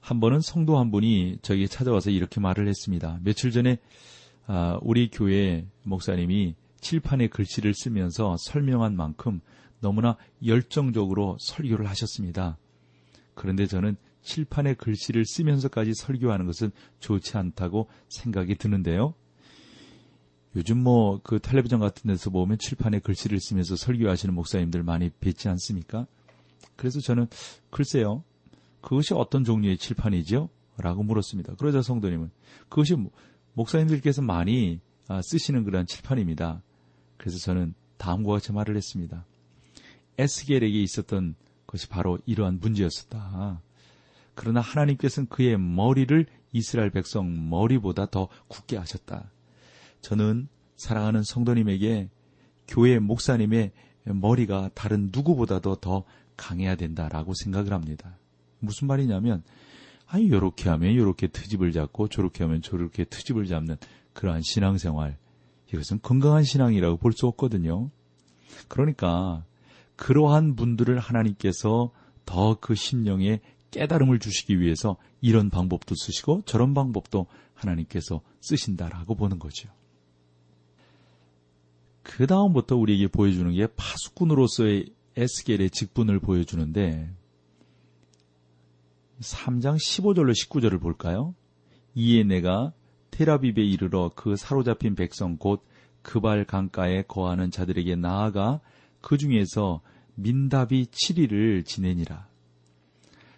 한 0.00 0.20
번은 0.20 0.40
성도 0.40 0.78
한 0.78 0.90
분이 0.90 1.40
저에게 1.42 1.66
찾아와서 1.66 2.08
이렇게 2.08 2.40
말을 2.40 2.66
했습니다. 2.66 3.20
며칠 3.22 3.50
전에 3.50 3.76
아, 4.46 4.78
우리 4.80 5.10
교회 5.10 5.66
목사님이 5.82 6.54
칠판에 6.80 7.28
글씨를 7.28 7.74
쓰면서 7.74 8.36
설명한 8.38 8.96
만큼 8.96 9.40
너무나 9.80 10.16
열정적으로 10.44 11.36
설교를 11.40 11.88
하셨습니다. 11.88 12.58
그런데 13.34 13.66
저는 13.66 13.96
칠판에 14.22 14.74
글씨를 14.74 15.24
쓰면서까지 15.24 15.94
설교하는 15.94 16.46
것은 16.46 16.70
좋지 17.00 17.36
않다고 17.36 17.88
생각이 18.08 18.56
드는데요. 18.56 19.14
요즘 20.56 20.82
뭐 20.82 21.20
그 21.22 21.38
텔레비전 21.38 21.78
같은 21.78 22.08
데서 22.08 22.30
보면 22.30 22.58
칠판에 22.58 23.00
글씨를 23.00 23.38
쓰면서 23.40 23.76
설교하시는 23.76 24.34
목사님들 24.34 24.82
많이 24.82 25.10
뵙지 25.10 25.48
않습니까? 25.48 26.06
그래서 26.76 27.00
저는 27.00 27.26
글쎄요. 27.70 28.24
그것이 28.80 29.14
어떤 29.14 29.44
종류의 29.44 29.78
칠판이죠? 29.78 30.48
라고 30.78 31.02
물었습니다. 31.02 31.54
그러자 31.56 31.82
성도님은 31.82 32.30
그것이 32.68 32.96
목사님들께서 33.54 34.22
많이 34.22 34.80
아, 35.08 35.20
쓰시는 35.22 35.64
그런 35.64 35.86
칠판입니다. 35.86 36.62
그래서 37.18 37.38
저는 37.38 37.74
다음과 37.98 38.32
같이 38.32 38.52
말을 38.52 38.76
했습니다. 38.76 39.26
에스겔에게 40.16 40.82
있었던 40.82 41.34
것이 41.66 41.88
바로 41.88 42.18
이러한 42.24 42.60
문제였었다. 42.60 43.60
그러나 44.34 44.60
하나님께서는 44.60 45.28
그의 45.28 45.58
머리를 45.58 46.26
이스라엘 46.52 46.90
백성 46.90 47.50
머리보다 47.50 48.06
더 48.06 48.28
굳게 48.48 48.76
하셨다. 48.76 49.30
저는 50.00 50.48
사랑하는 50.76 51.22
성도님에게 51.24 52.08
교회 52.68 52.98
목사님의 52.98 53.72
머리가 54.04 54.70
다른 54.74 55.10
누구보다도 55.12 55.76
더 55.76 56.04
강해야 56.36 56.76
된다라고 56.76 57.34
생각을 57.34 57.72
합니다. 57.72 58.16
무슨 58.60 58.86
말이냐면, 58.86 59.42
아니, 60.06 60.30
요렇게 60.30 60.68
하면 60.70 60.94
요렇게 60.94 61.28
트집을 61.28 61.72
잡고, 61.72 62.08
저렇게 62.08 62.44
하면 62.44 62.62
저렇게 62.62 63.04
트집을 63.04 63.46
잡는 63.46 63.76
그러한 64.12 64.42
신앙생활. 64.42 65.18
이것은 65.72 66.00
건강한 66.02 66.44
신앙이라고 66.44 66.96
볼 66.96 67.12
수 67.12 67.26
없거든요. 67.26 67.90
그러니까, 68.68 69.44
그러한 69.96 70.56
분들을 70.56 70.98
하나님께서 70.98 71.90
더 72.24 72.56
그 72.60 72.74
심령에 72.74 73.40
깨달음을 73.70 74.18
주시기 74.18 74.60
위해서 74.60 74.96
이런 75.20 75.50
방법도 75.50 75.94
쓰시고 75.96 76.42
저런 76.46 76.74
방법도 76.74 77.26
하나님께서 77.54 78.20
쓰신다라고 78.40 79.14
보는 79.14 79.38
거죠. 79.38 79.68
그 82.02 82.26
다음부터 82.26 82.76
우리에게 82.76 83.08
보여주는 83.08 83.52
게 83.52 83.66
파수꾼으로서의 83.66 84.92
에스겔의 85.16 85.70
직분을 85.70 86.20
보여주는데 86.20 87.10
3장 89.20 89.76
15절로 89.76 90.32
19절을 90.32 90.80
볼까요? 90.80 91.34
이에 91.94 92.22
내가 92.22 92.72
테라비브에 93.18 93.64
이르러 93.64 94.12
그 94.14 94.36
사로잡힌 94.36 94.94
백성 94.94 95.38
곧 95.38 95.64
그발 96.02 96.44
강가에 96.44 97.02
거하는 97.02 97.50
자들에게 97.50 97.96
나아가 97.96 98.60
그 99.00 99.18
중에서 99.18 99.80
민답이 100.14 100.86
7일을 100.92 101.64
지내니라. 101.64 102.28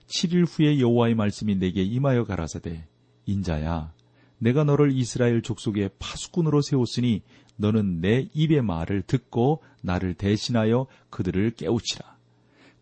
7일 0.06 0.46
후에 0.46 0.80
여호와의 0.80 1.14
말씀이 1.14 1.54
내게 1.54 1.82
임하여 1.82 2.24
가라사대 2.24 2.84
인자야 3.24 3.94
내가 4.36 4.64
너를 4.64 4.92
이스라엘 4.92 5.40
족속의 5.40 5.92
파수꾼으로 5.98 6.60
세웠으니 6.60 7.22
너는 7.56 8.02
내 8.02 8.28
입의 8.34 8.60
말을 8.60 9.00
듣고 9.02 9.62
나를 9.80 10.12
대신하여 10.12 10.88
그들을 11.08 11.52
깨우치라. 11.52 12.18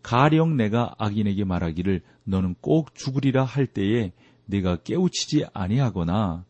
가령 0.01 0.57
내가 0.57 0.95
악인에게 0.97 1.45
말하기를 1.45 2.01
너는 2.25 2.55
꼭 2.59 2.93
죽으리라 2.93 3.45
할 3.45 3.67
때에 3.67 4.11
내가 4.45 4.75
깨우치지 4.75 5.45
아니하거나 5.53 6.48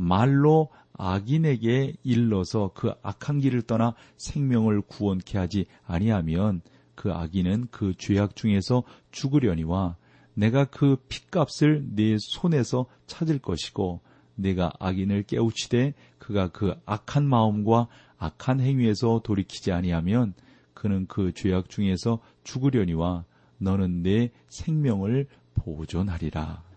말로 0.00 0.70
악인에게 0.94 1.92
일러서 2.02 2.70
그 2.74 2.94
악한 3.02 3.40
길을 3.40 3.62
떠나 3.62 3.94
생명을 4.16 4.80
구원케 4.80 5.36
하지 5.36 5.66
아니하면 5.84 6.62
그 6.94 7.12
악인은 7.12 7.68
그 7.70 7.92
죄악 7.98 8.34
중에서 8.34 8.82
죽으려니와 9.10 9.96
내가 10.32 10.64
그 10.64 10.96
핏값을 11.08 11.94
네 11.94 12.16
손에서 12.18 12.86
찾을 13.06 13.40
것이고 13.40 14.00
내가 14.36 14.72
악인을 14.78 15.24
깨우치되 15.24 15.92
그가 16.18 16.48
그 16.48 16.74
악한 16.86 17.26
마음과 17.28 17.88
악한 18.16 18.60
행위에서 18.60 19.20
돌이키지 19.22 19.70
아니하면 19.70 20.32
그는 20.72 21.06
그 21.08 21.32
죄악 21.34 21.68
중에서 21.68 22.20
죽으려니와 22.44 23.24
너는 23.58 24.02
내 24.02 24.30
생명을 24.48 25.26
보존하리라. 25.54 26.69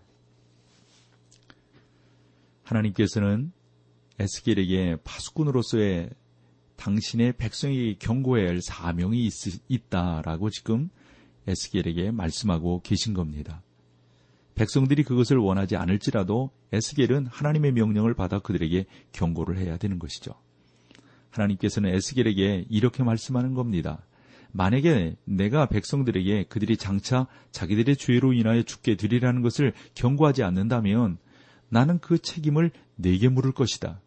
하나님께서는 2.64 3.52
에스겔에게 4.18 4.96
파수꾼으로서의 5.04 6.10
당신의 6.76 7.34
백성에게 7.34 7.96
경고해야 7.98 8.48
할 8.48 8.60
사명이 8.62 9.28
있, 9.68 9.90
다라고 9.90 10.50
지금 10.50 10.88
에스겔에게 11.46 12.10
말씀하고 12.10 12.80
계신 12.82 13.14
겁니다. 13.14 13.62
백성들이 14.54 15.02
그것을 15.02 15.36
원하지 15.36 15.76
않을지라도 15.76 16.50
에스겔은 16.72 17.26
하나님의 17.26 17.72
명령을 17.72 18.14
받아 18.14 18.38
그들에게 18.38 18.86
경고를 19.12 19.58
해야 19.58 19.76
되는 19.76 19.98
것이죠. 19.98 20.34
하나님께서는 21.30 21.92
에스겔에게 21.94 22.66
이렇게 22.70 23.02
말씀하는 23.02 23.54
겁니다. 23.54 24.04
만약에 24.52 25.16
내가 25.24 25.66
백성들에게 25.66 26.44
그들이 26.44 26.76
장차 26.76 27.26
자기들의 27.50 27.96
죄로 27.96 28.32
인하여 28.32 28.62
죽게 28.62 28.94
되리라는 28.96 29.42
것을 29.42 29.72
경고하지 29.94 30.44
않는다면 30.44 31.18
나는 31.68 31.98
그 31.98 32.18
책임을 32.18 32.70
내게 32.96 33.28
물을 33.28 33.52
것이다. 33.52 34.00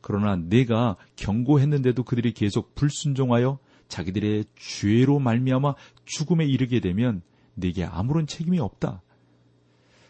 그러나 0.00 0.36
내가 0.36 0.96
경고했는데도 1.16 2.04
그들이 2.04 2.32
계속 2.32 2.74
불순종하여 2.74 3.58
자기들의 3.88 4.44
죄로 4.56 5.18
말미암아 5.18 5.74
죽음에 6.04 6.44
이르게 6.44 6.80
되면 6.80 7.22
내게 7.54 7.84
아무런 7.84 8.26
책임이 8.26 8.58
없다. 8.58 9.02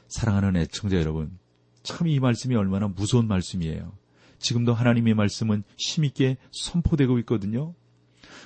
사랑하는 0.08 0.56
애청자 0.56 0.96
여러분, 0.96 1.38
참 1.82 2.08
이 2.08 2.18
말씀이 2.18 2.54
얼마나 2.56 2.88
무서운 2.88 3.28
말씀이에요. 3.28 3.92
지금도 4.38 4.74
하나님의 4.74 5.14
말씀은 5.14 5.62
힘있게 5.76 6.38
선포되고 6.50 7.18
있거든요. 7.20 7.74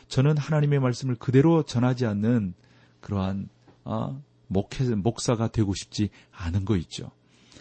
저는 0.09 0.37
하나님의 0.37 0.81
말씀을 0.81 1.15
그대로 1.17 1.63
전하지 1.63 2.07
않는 2.07 2.55
그러한 3.01 3.49
아, 3.85 4.21
목회, 4.49 4.85
목사가 4.95 5.49
되고 5.49 5.75
싶지 5.75 6.11
않은 6.33 6.65
거 6.65 6.77
있죠. 6.77 7.11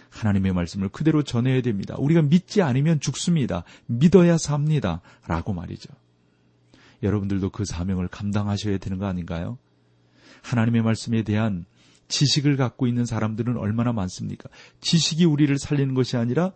하나님의 0.09 0.53
말씀을 0.53 0.89
그대로 0.89 1.23
전해야 1.23 1.61
됩니다. 1.61 1.95
우리가 1.97 2.21
믿지 2.21 2.61
않으면 2.61 2.99
죽습니다. 2.99 3.63
믿어야 3.85 4.37
삽니다. 4.37 5.01
라고 5.27 5.53
말이죠. 5.53 5.89
여러분들도 7.03 7.49
그 7.49 7.65
사명을 7.65 8.07
감당하셔야 8.07 8.77
되는 8.77 8.97
거 8.97 9.05
아닌가요? 9.05 9.57
하나님의 10.41 10.81
말씀에 10.81 11.23
대한 11.23 11.65
지식을 12.07 12.55
갖고 12.57 12.87
있는 12.87 13.05
사람들은 13.05 13.57
얼마나 13.57 13.91
많습니까? 13.91 14.49
지식이 14.81 15.25
우리를 15.25 15.57
살리는 15.57 15.93
것이 15.93 16.17
아니라 16.17 16.53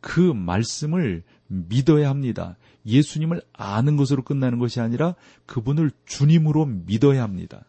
그 0.00 0.20
말씀을 0.20 1.22
믿어야 1.46 2.10
합니다. 2.10 2.56
예수님을 2.84 3.42
아는 3.52 3.96
것으로 3.96 4.22
끝나는 4.22 4.58
것이 4.58 4.80
아니라 4.80 5.14
그분을 5.46 5.92
주님으로 6.04 6.66
믿어야 6.66 7.22
합니다. 7.22 7.64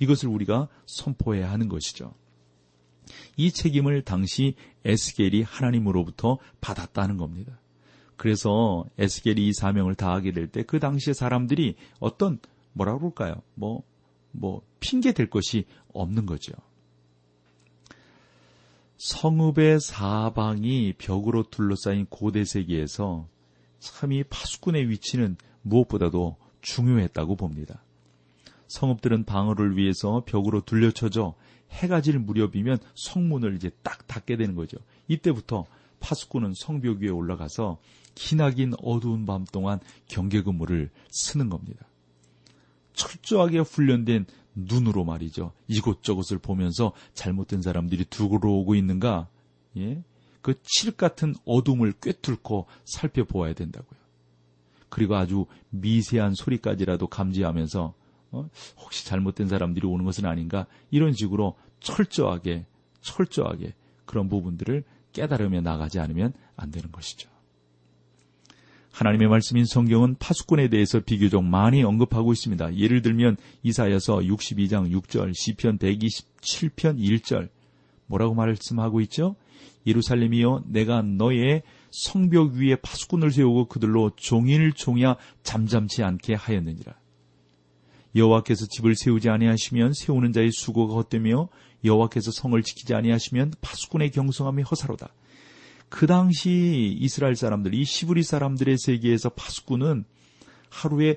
이것을 0.00 0.28
우리가 0.28 0.68
선포해야 0.86 1.50
하는 1.50 1.68
것이죠. 1.68 2.14
이 3.36 3.50
책임을 3.50 4.02
당시 4.02 4.54
에스겔이 4.84 5.42
하나님으로부터 5.42 6.38
받았다는 6.60 7.16
겁니다. 7.16 7.58
그래서 8.16 8.84
에스겔이 8.98 9.46
이 9.48 9.52
사명을 9.52 9.94
다하게 9.94 10.32
될 10.32 10.48
때 10.48 10.62
그 10.64 10.78
당시의 10.80 11.14
사람들이 11.14 11.76
어떤 12.00 12.38
뭐라 12.72 12.96
그럴까요? 12.98 13.42
뭐, 13.54 13.82
뭐, 14.32 14.62
핑계 14.80 15.12
될 15.12 15.28
것이 15.30 15.64
없는 15.92 16.26
거죠. 16.26 16.52
성읍의 18.98 19.80
사방이 19.80 20.94
벽으로 20.98 21.44
둘러싸인 21.44 22.06
고대 22.06 22.44
세계에서 22.44 23.28
참 23.78 24.12
이 24.12 24.24
파수꾼의 24.24 24.88
위치는 24.88 25.36
무엇보다도 25.62 26.36
중요했다고 26.62 27.36
봅니다. 27.36 27.82
성읍들은 28.66 29.24
방어를 29.24 29.76
위해서 29.76 30.24
벽으로 30.26 30.60
둘려쳐져 30.62 31.34
해가 31.70 32.00
질 32.00 32.18
무렵이면 32.18 32.78
성문을 32.94 33.54
이제 33.56 33.70
딱 33.82 34.06
닫게 34.06 34.36
되는 34.36 34.54
거죠. 34.54 34.78
이때부터 35.08 35.66
파수꾼은 36.00 36.54
성벽 36.54 36.98
위에 36.98 37.10
올라가서 37.10 37.78
기나긴 38.14 38.72
어두운 38.82 39.26
밤 39.26 39.44
동안 39.44 39.80
경계 40.06 40.42
근무를 40.42 40.90
쓰는 41.10 41.48
겁니다. 41.50 41.86
철저하게 42.94 43.60
훈련된 43.60 44.26
눈으로 44.54 45.04
말이죠. 45.04 45.52
이곳저곳을 45.68 46.38
보면서 46.38 46.92
잘못된 47.14 47.62
사람들이 47.62 48.06
들어오고 48.10 48.74
있는가, 48.74 49.28
예? 49.76 50.02
그 50.40 50.54
칠 50.62 50.92
같은 50.92 51.34
어둠을 51.44 51.92
꿰뚫고 52.00 52.66
살펴보아야 52.84 53.52
된다고요. 53.54 53.98
그리고 54.88 55.16
아주 55.16 55.46
미세한 55.70 56.34
소리까지라도 56.34 57.06
감지하면서 57.06 57.94
어? 58.30 58.48
혹시 58.78 59.06
잘못된 59.06 59.48
사람들이 59.48 59.86
오는 59.86 60.04
것은 60.04 60.26
아닌가 60.26 60.66
이런 60.90 61.12
식으로 61.12 61.56
철저하게 61.80 62.66
철저하게 63.00 63.74
그런 64.04 64.28
부분들을 64.28 64.84
깨달으며 65.12 65.60
나가지 65.60 65.98
않으면 65.98 66.32
안 66.56 66.70
되는 66.70 66.90
것이죠. 66.92 67.28
하나님의 68.92 69.28
말씀인 69.28 69.64
성경은 69.64 70.16
파수꾼에 70.18 70.68
대해서 70.68 70.98
비교적 70.98 71.44
많이 71.44 71.84
언급하고 71.84 72.32
있습니다. 72.32 72.76
예를 72.76 73.02
들면 73.02 73.36
이사야서 73.62 74.18
62장 74.18 74.90
6절, 74.90 75.32
시편 75.34 75.78
127편 75.78 76.98
1절 76.98 77.48
뭐라고 78.06 78.34
말씀하고 78.34 79.00
있죠? 79.02 79.36
예루살렘이여 79.86 80.64
내가 80.66 81.02
너의 81.02 81.62
성벽 81.90 82.54
위에 82.54 82.76
파수꾼을 82.76 83.30
세우고 83.30 83.66
그들로 83.66 84.10
종일 84.16 84.72
종야 84.72 85.16
잠잠치 85.42 86.02
않게 86.02 86.34
하였느니라. 86.34 86.94
여호와께서 88.14 88.66
집을 88.66 88.94
세우지 88.96 89.28
아니하시면 89.28 89.92
세우는 89.94 90.32
자의 90.32 90.50
수고가 90.52 90.94
헛되며 90.94 91.48
여호와께서 91.84 92.30
성을 92.30 92.60
지키지 92.62 92.94
아니하시면 92.94 93.54
파수꾼의 93.60 94.10
경성함이 94.10 94.62
허사로다. 94.62 95.12
그 95.88 96.06
당시 96.06 96.96
이스라엘 97.00 97.36
사람들, 97.36 97.74
이 97.74 97.84
시브리 97.84 98.22
사람들의 98.22 98.76
세계에서 98.78 99.30
파수꾼은 99.30 100.04
하루에 100.70 101.16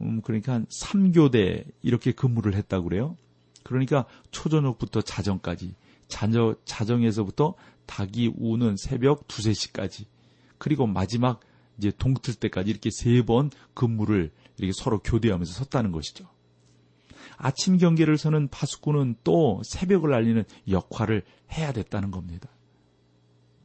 음, 0.00 0.20
그러니까 0.22 0.54
한 0.54 0.66
3교대 0.66 1.64
이렇게 1.82 2.12
근무를 2.12 2.54
했다고 2.54 2.88
그래요. 2.88 3.16
그러니까 3.62 4.06
초저녁부터 4.30 5.02
자정까지, 5.02 5.74
자정, 6.08 6.54
자정에서부터 6.64 7.54
닭이 7.86 8.32
우는 8.36 8.76
새벽 8.76 9.24
2, 9.24 9.42
3시까지, 9.42 10.04
그리고 10.58 10.86
마지막 10.86 11.40
이제 11.78 11.90
동틀 11.96 12.34
때까지 12.34 12.70
이렇게 12.70 12.90
세 12.90 13.22
번 13.22 13.50
근무를 13.74 14.30
이렇게 14.58 14.72
서로 14.72 14.98
교대하면서 15.00 15.52
섰다는 15.52 15.92
것이죠. 15.92 16.28
아침 17.36 17.78
경계를 17.78 18.18
서는 18.18 18.48
파수꾼은 18.48 19.16
또 19.24 19.60
새벽을 19.64 20.12
알리는 20.14 20.44
역할을 20.68 21.24
해야 21.52 21.72
됐다는 21.72 22.10
겁니다. 22.10 22.48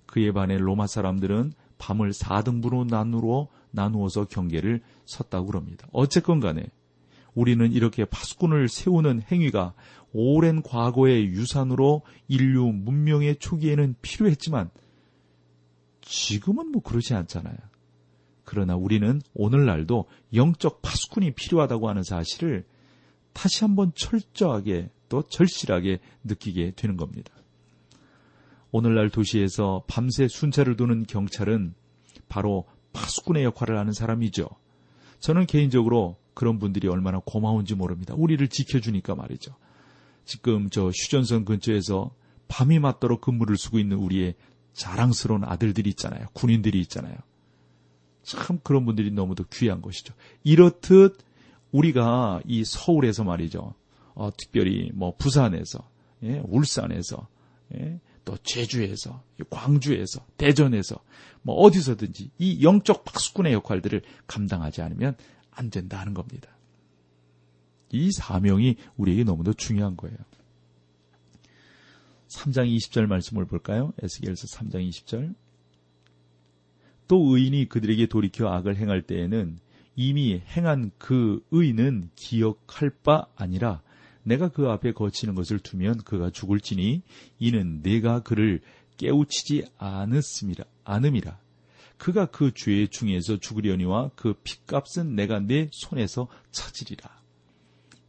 그에 0.05 0.31
반해 0.31 0.57
로마 0.57 0.87
사람들은 0.87 1.53
밤을 1.77 2.11
4등분으로 2.11 2.87
나누어 2.87 3.49
나누어서 3.71 4.25
경계를 4.25 4.81
섰다고 5.05 5.47
그럽니다. 5.47 5.87
어쨌건 5.91 6.39
간에 6.39 6.65
우리는 7.35 7.71
이렇게 7.71 8.03
파수꾼을 8.05 8.67
세우는 8.67 9.21
행위가 9.31 9.73
오랜 10.11 10.63
과거의 10.63 11.27
유산으로 11.27 12.01
인류 12.27 12.71
문명의 12.71 13.35
초기에는 13.37 13.95
필요했지만 14.01 14.71
지금은 16.01 16.71
뭐 16.71 16.81
그러지 16.81 17.13
않잖아요. 17.13 17.57
그러나 18.57 18.75
우리는 18.75 19.21
오늘날도 19.35 20.05
영적 20.33 20.81
파수꾼이 20.81 21.35
필요하다고 21.35 21.89
하는 21.89 22.01
사실을 22.01 22.65
다시 23.31 23.63
한번 23.63 23.91
철저하게 23.93 24.89
또 25.09 25.21
절실하게 25.21 25.99
느끼게 26.23 26.71
되는 26.75 26.97
겁니다. 26.97 27.31
오늘날 28.71 29.11
도시에서 29.11 29.83
밤새 29.85 30.27
순찰을 30.27 30.75
도는 30.75 31.05
경찰은 31.05 31.75
바로 32.29 32.65
파수꾼의 32.93 33.43
역할을 33.43 33.77
하는 33.77 33.93
사람이죠. 33.93 34.49
저는 35.19 35.45
개인적으로 35.45 36.17
그런 36.33 36.57
분들이 36.57 36.87
얼마나 36.87 37.19
고마운지 37.23 37.75
모릅니다. 37.75 38.15
우리를 38.17 38.47
지켜주니까 38.47 39.13
말이죠. 39.13 39.53
지금 40.25 40.71
저 40.71 40.87
휴전선 40.87 41.45
근처에서 41.45 42.09
밤이 42.47 42.79
맞도록 42.79 43.21
근무를 43.21 43.55
쓰고 43.55 43.77
있는 43.77 43.97
우리의 43.97 44.33
자랑스러운 44.73 45.43
아들들이 45.43 45.91
있잖아요. 45.91 46.25
군인들이 46.33 46.81
있잖아요. 46.81 47.17
참 48.27 48.59
그런 48.61 48.85
분들이 48.85 49.09
너무도 49.09 49.45
귀한 49.53 49.81
것이죠. 49.81 50.13
이렇듯 50.43 51.17
우리가 51.71 52.41
이 52.45 52.65
서울에서 52.65 53.23
말이죠. 53.23 53.73
어, 54.15 54.29
특별히 54.35 54.91
뭐 54.93 55.15
부산에서, 55.15 55.89
예, 56.23 56.41
울산에서, 56.45 57.27
예, 57.75 57.99
또 58.25 58.35
제주에서, 58.43 59.23
광주에서, 59.49 60.25
대전에서, 60.35 60.99
뭐 61.41 61.55
어디서든지 61.55 62.31
이 62.37 62.63
영적 62.63 63.05
박수꾼의 63.05 63.53
역할들을 63.53 64.01
감당하지 64.27 64.81
않으면 64.81 65.15
안 65.51 65.69
된다는 65.69 66.13
겁니다. 66.13 66.49
이 67.91 68.11
사명이 68.11 68.75
우리에게 68.97 69.23
너무도 69.23 69.53
중요한 69.53 69.95
거예요. 69.95 70.17
3장 72.27 72.67
20절 72.75 73.05
말씀을 73.05 73.45
볼까요? 73.45 73.93
에스겔서 74.01 74.47
3장 74.47 74.85
20절. 74.89 75.33
또 77.07 77.35
의인이 77.35 77.69
그들에게 77.69 78.05
돌이켜 78.07 78.49
악을 78.49 78.77
행할 78.77 79.01
때에는 79.01 79.59
이미 79.95 80.41
행한 80.55 80.91
그 80.97 81.43
의는 81.51 82.09
기억할 82.15 82.91
바 83.03 83.27
아니라 83.35 83.81
내가 84.23 84.49
그 84.49 84.69
앞에 84.69 84.91
거치는 84.91 85.35
것을 85.35 85.59
두면 85.59 85.99
그가 85.99 86.29
죽을지니 86.29 87.01
이는 87.39 87.81
내가 87.81 88.21
그를 88.21 88.61
깨우치지 88.97 89.65
않았습니다. 89.77 90.65
않음이라. 90.83 91.39
그가 91.97 92.27
그 92.27 92.51
죄의 92.53 92.89
중에서 92.89 93.37
죽으려니와 93.37 94.11
그 94.15 94.33
핏값은 94.43 95.15
내가 95.15 95.39
내 95.39 95.69
손에서 95.71 96.27
찾으리라. 96.51 97.09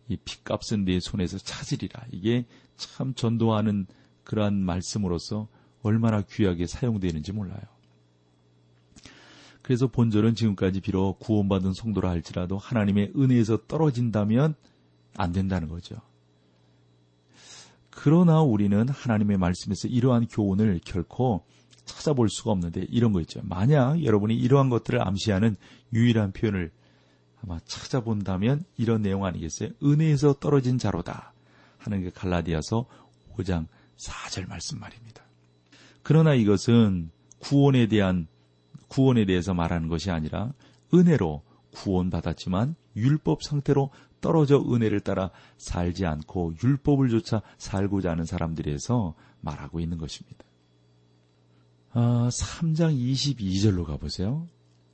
이 0.08 0.16
핏값은 0.16 0.84
내 0.84 1.00
손에서 1.00 1.38
찾으리라. 1.38 2.06
이게 2.12 2.44
참 2.76 3.14
전도하는 3.14 3.86
그러한 4.24 4.54
말씀으로서 4.54 5.48
얼마나 5.82 6.22
귀하게 6.22 6.66
사용되는지 6.66 7.32
몰라요. 7.32 7.77
그래서 9.68 9.86
본절은 9.86 10.34
지금까지 10.34 10.80
비록 10.80 11.18
구원받은 11.18 11.74
성도라 11.74 12.08
할지라도 12.08 12.56
하나님의 12.56 13.12
은혜에서 13.14 13.66
떨어진다면 13.66 14.54
안 15.18 15.32
된다는 15.32 15.68
거죠. 15.68 15.96
그러나 17.90 18.40
우리는 18.40 18.88
하나님의 18.88 19.36
말씀에서 19.36 19.86
이러한 19.88 20.28
교훈을 20.28 20.80
결코 20.86 21.44
찾아볼 21.84 22.30
수가 22.30 22.52
없는데 22.52 22.86
이런 22.88 23.12
거 23.12 23.20
있죠. 23.20 23.42
만약 23.42 24.02
여러분이 24.02 24.34
이러한 24.36 24.70
것들을 24.70 25.06
암시하는 25.06 25.56
유일한 25.92 26.32
표현을 26.32 26.70
아마 27.42 27.58
찾아본다면 27.66 28.64
이런 28.78 29.02
내용 29.02 29.26
아니겠어요? 29.26 29.68
은혜에서 29.82 30.38
떨어진 30.40 30.78
자로다 30.78 31.34
하는 31.76 32.00
게 32.00 32.08
갈라디아서 32.08 32.86
5장 33.36 33.66
4절 33.98 34.48
말씀 34.48 34.80
말입니다. 34.80 35.24
그러나 36.02 36.32
이것은 36.32 37.10
구원에 37.38 37.86
대한 37.86 38.28
구원에 38.88 39.24
대해서 39.24 39.54
말하는 39.54 39.88
것이 39.88 40.10
아니라 40.10 40.52
은혜로 40.92 41.42
구원받았지만 41.72 42.74
율법 42.96 43.42
상태로 43.42 43.90
떨어져 44.20 44.60
은혜를 44.60 45.00
따라 45.00 45.30
살지 45.58 46.06
않고 46.06 46.54
율법을 46.62 47.08
조차 47.08 47.42
살고자 47.58 48.10
하는 48.10 48.24
사람들에서 48.24 49.14
말하고 49.40 49.80
있는 49.80 49.98
것입니다. 49.98 50.44
아, 51.92 52.28
3장 52.30 52.98
22절로 52.98 53.84
가보세요. 53.84 54.46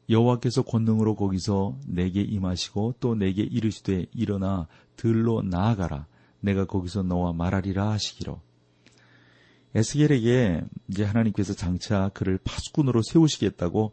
여호와께서 0.09 0.63
권능으로 0.63 1.15
거기서 1.15 1.79
내게 1.87 2.21
임하시고 2.21 2.97
또 3.01 3.15
내게 3.15 3.43
이르시되 3.43 4.07
일어나 4.13 4.67
들로 4.97 5.43
나아가라 5.43 6.07
내가 6.41 6.67
거기서 6.67 7.03
너와 7.03 7.33
말하리라 7.33 7.91
하시기로 7.93 8.41
에스겔에게 9.75 10.63
이제 10.89 11.05
하나님께서 11.05 11.55
장차 11.55 12.11
그를 12.11 12.39
파수꾼으로 12.45 13.03
세우시겠다고 13.03 13.93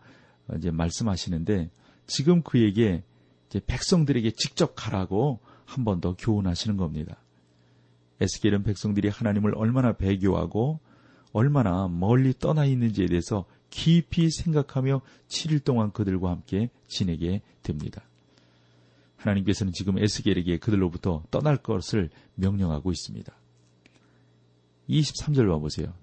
이제 0.57 0.71
말씀하시는데 0.71 1.69
지금 2.07 2.41
그에게 2.43 3.03
이제 3.49 3.61
백성들에게 3.65 4.31
직접 4.31 4.73
가라고 4.75 5.39
한 5.65 5.85
번 5.85 6.01
더 6.01 6.15
교훈하시는 6.17 6.75
겁니다. 6.77 7.17
에스겔은 8.19 8.63
백성들이 8.63 9.07
하나님을 9.07 9.55
얼마나 9.55 9.93
배교하고 9.93 10.79
얼마나 11.31 11.87
멀리 11.87 12.33
떠나 12.37 12.65
있는지에 12.65 13.05
대해서 13.07 13.45
깊이 13.69 14.29
생각하며 14.29 15.01
7일 15.29 15.63
동안 15.63 15.91
그들과 15.91 16.29
함께 16.29 16.69
지내게 16.87 17.41
됩니다. 17.63 18.03
하나님께서는 19.15 19.71
지금 19.71 19.97
에스겔에게 19.97 20.57
그들로부터 20.57 21.23
떠날 21.31 21.57
것을 21.57 22.09
명령하고 22.35 22.91
있습니다. 22.91 23.33
23절 24.91 25.49
봐보세요. 25.49 25.93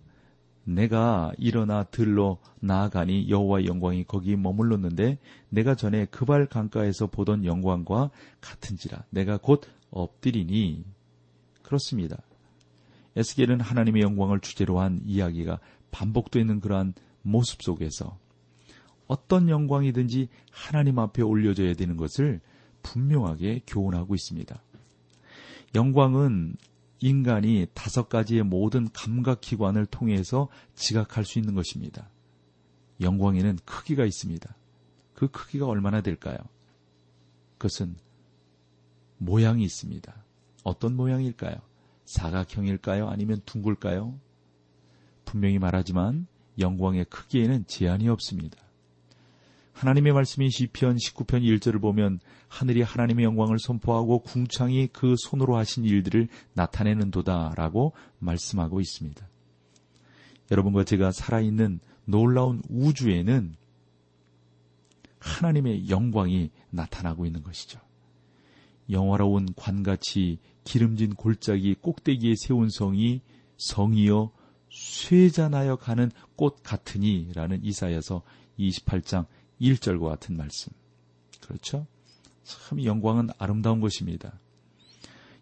내가 0.65 1.33
일어나 1.39 1.85
들로 1.85 2.39
나아가니 2.61 3.31
여호와의 3.31 3.67
영광이 3.67 4.05
거기 4.05 4.37
머물렀는데 4.37 5.19
내가 5.49 5.75
전에 5.75 6.05
그발 6.07 6.47
강가에서 6.47 7.07
보던 7.07 7.45
영광과 7.47 8.11
같은지라 8.41 9.05
내가 9.11 9.39
곧 9.39 9.63
엎드리니 9.91 10.85
그렇습니다. 11.63 12.19
에스겔은 13.17 13.61
하나님의 13.61 14.03
영광을 14.03 14.41
주제로 14.41 14.79
한 14.81 15.01
이야기가 15.05 15.59
반복되는 15.91 16.61
그러한 16.61 16.95
모습 17.23 17.63
속에서 17.63 18.19
어떤 19.07 19.49
영광이든지 19.49 20.29
하나님 20.51 20.99
앞에 20.99 21.23
올려져야 21.23 21.75
되는 21.75 21.97
것을 21.97 22.41
분명하게 22.83 23.63
교훈하고 23.67 24.15
있습니다. 24.15 24.63
영광은 25.75 26.57
인간이 27.01 27.67
다섯 27.75 28.09
가지의 28.09 28.43
모든 28.43 28.89
감각기관을 28.93 29.87
통해서 29.87 30.49
지각할 30.75 31.25
수 31.25 31.39
있는 31.39 31.55
것입니다. 31.55 32.11
영광에는 33.01 33.59
크기가 33.65 34.05
있습니다. 34.05 34.57
그 35.15 35.29
크기가 35.29 35.67
얼마나 35.67 36.01
될까요? 36.01 36.39
그것은 37.57 37.97
모양이 39.19 39.65
있습니다. 39.65 40.25
어떤 40.65 40.97
모양일까요? 40.97 41.57
사각형일까요? 42.05 43.09
아니면 43.09 43.41
둥글까요? 43.45 44.19
분명히 45.25 45.59
말하지만 45.59 46.27
영광의 46.59 47.05
크기에는 47.07 47.67
제한이 47.67 48.09
없습니다. 48.09 48.59
하나님의 49.79 50.13
말씀인 50.13 50.51
시편 50.51 50.97
19편 50.97 51.43
1절을 51.43 51.81
보면 51.81 52.19
하늘이 52.49 52.83
하나님의 52.83 53.25
영광을 53.25 53.61
선포하고 53.61 54.19
궁창이 54.23 54.89
그 54.89 55.15
손으로 55.17 55.57
하신 55.57 55.85
일들을 55.85 56.27
나타내는 56.55 57.13
도다라고 57.13 57.93
말씀하고 58.19 58.81
있습니다. 58.81 59.29
여러분과 60.51 60.83
제가 60.83 61.13
살아있는 61.13 61.79
놀라운 62.07 62.61
우주에는 62.69 63.55
하나님의 65.21 65.89
영광이 65.89 66.51
나타나고 66.71 67.25
있는 67.25 67.45
것이죠. 67.45 67.79
영화로운 68.91 69.47
관같이 69.55 70.41
기름진 70.65 71.15
골짜기 71.15 71.77
꼭대기에 71.77 72.35
세운 72.37 72.69
성이 72.69 73.21
성이여 73.59 74.33
쇠잔하여 74.71 75.77
가는 75.77 76.11
꽃 76.35 76.65
같으니라는 76.65 77.63
이사야서 77.63 78.23
28장 78.59 79.27
1절과 79.61 80.09
같은 80.09 80.37
말씀. 80.37 80.73
그렇죠? 81.41 81.87
참 82.43 82.83
영광은 82.83 83.29
아름다운 83.39 83.81
것입니다. 83.81 84.39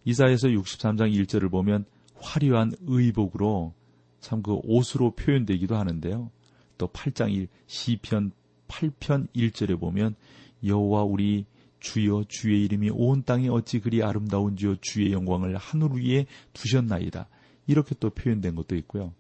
이사에서 0.05 0.49
63장 0.49 1.13
1절을 1.13 1.51
보면 1.51 1.85
화려한 2.21 2.73
의복으로 2.87 3.75
참 4.21 4.43
그 4.43 4.55
옷으로 4.65 5.13
표현되기도 5.13 5.77
하는데요. 5.77 6.31
또 6.79 6.89
8장 6.89 7.33
1 7.33 7.49
시편 7.67 8.33
8편 8.67 9.29
1절에 9.35 9.79
보면 9.79 10.17
여호와 10.65 11.05
우리 11.05 11.47
주여 11.79 12.25
주의 12.29 12.65
이름이 12.65 12.91
온 12.93 13.23
땅에 13.23 13.49
어찌 13.49 13.79
그리 13.79 14.03
아름다운지요 14.03 14.77
주의 14.81 15.13
영광을 15.13 15.57
하늘 15.57 15.91
위에 15.93 16.27
두셨나이다. 16.53 17.29
이렇게 17.69 17.95
또 18.01 18.11
표현된 18.11 18.57
것도 18.57 18.75
있고요. 18.77 19.15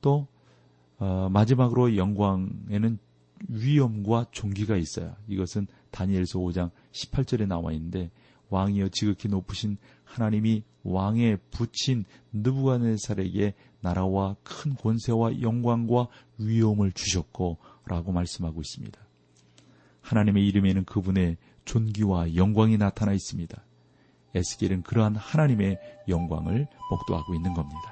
또 0.00 0.26
어, 0.98 1.28
마지막으로 1.30 1.96
영광에는 1.96 2.98
위엄과 3.48 4.26
존귀가 4.30 4.76
있어요. 4.76 5.16
이것은 5.28 5.66
다니엘서 5.90 6.38
5장 6.38 6.70
18절에 6.92 7.46
나와 7.46 7.72
있는데 7.72 8.10
왕이여 8.50 8.88
지극히 8.88 9.28
높으신 9.28 9.78
하나님이 10.04 10.62
왕에 10.84 11.36
붙인 11.50 12.04
느부갓네살에게 12.32 13.54
나라와 13.80 14.36
큰 14.42 14.74
권세와 14.74 15.40
영광과 15.40 16.08
위엄을 16.38 16.92
주셨고라고 16.92 18.12
말씀하고 18.12 18.60
있습니다. 18.60 19.00
하나님의 20.02 20.46
이름에는 20.48 20.84
그분의 20.84 21.36
존귀와 21.64 22.34
영광이 22.34 22.76
나타나 22.76 23.12
있습니다. 23.12 23.64
에스겔은 24.34 24.82
그러한 24.82 25.16
하나님의 25.16 25.78
영광을 26.08 26.66
목도하고 26.90 27.34
있는 27.34 27.54
겁니다. 27.54 27.91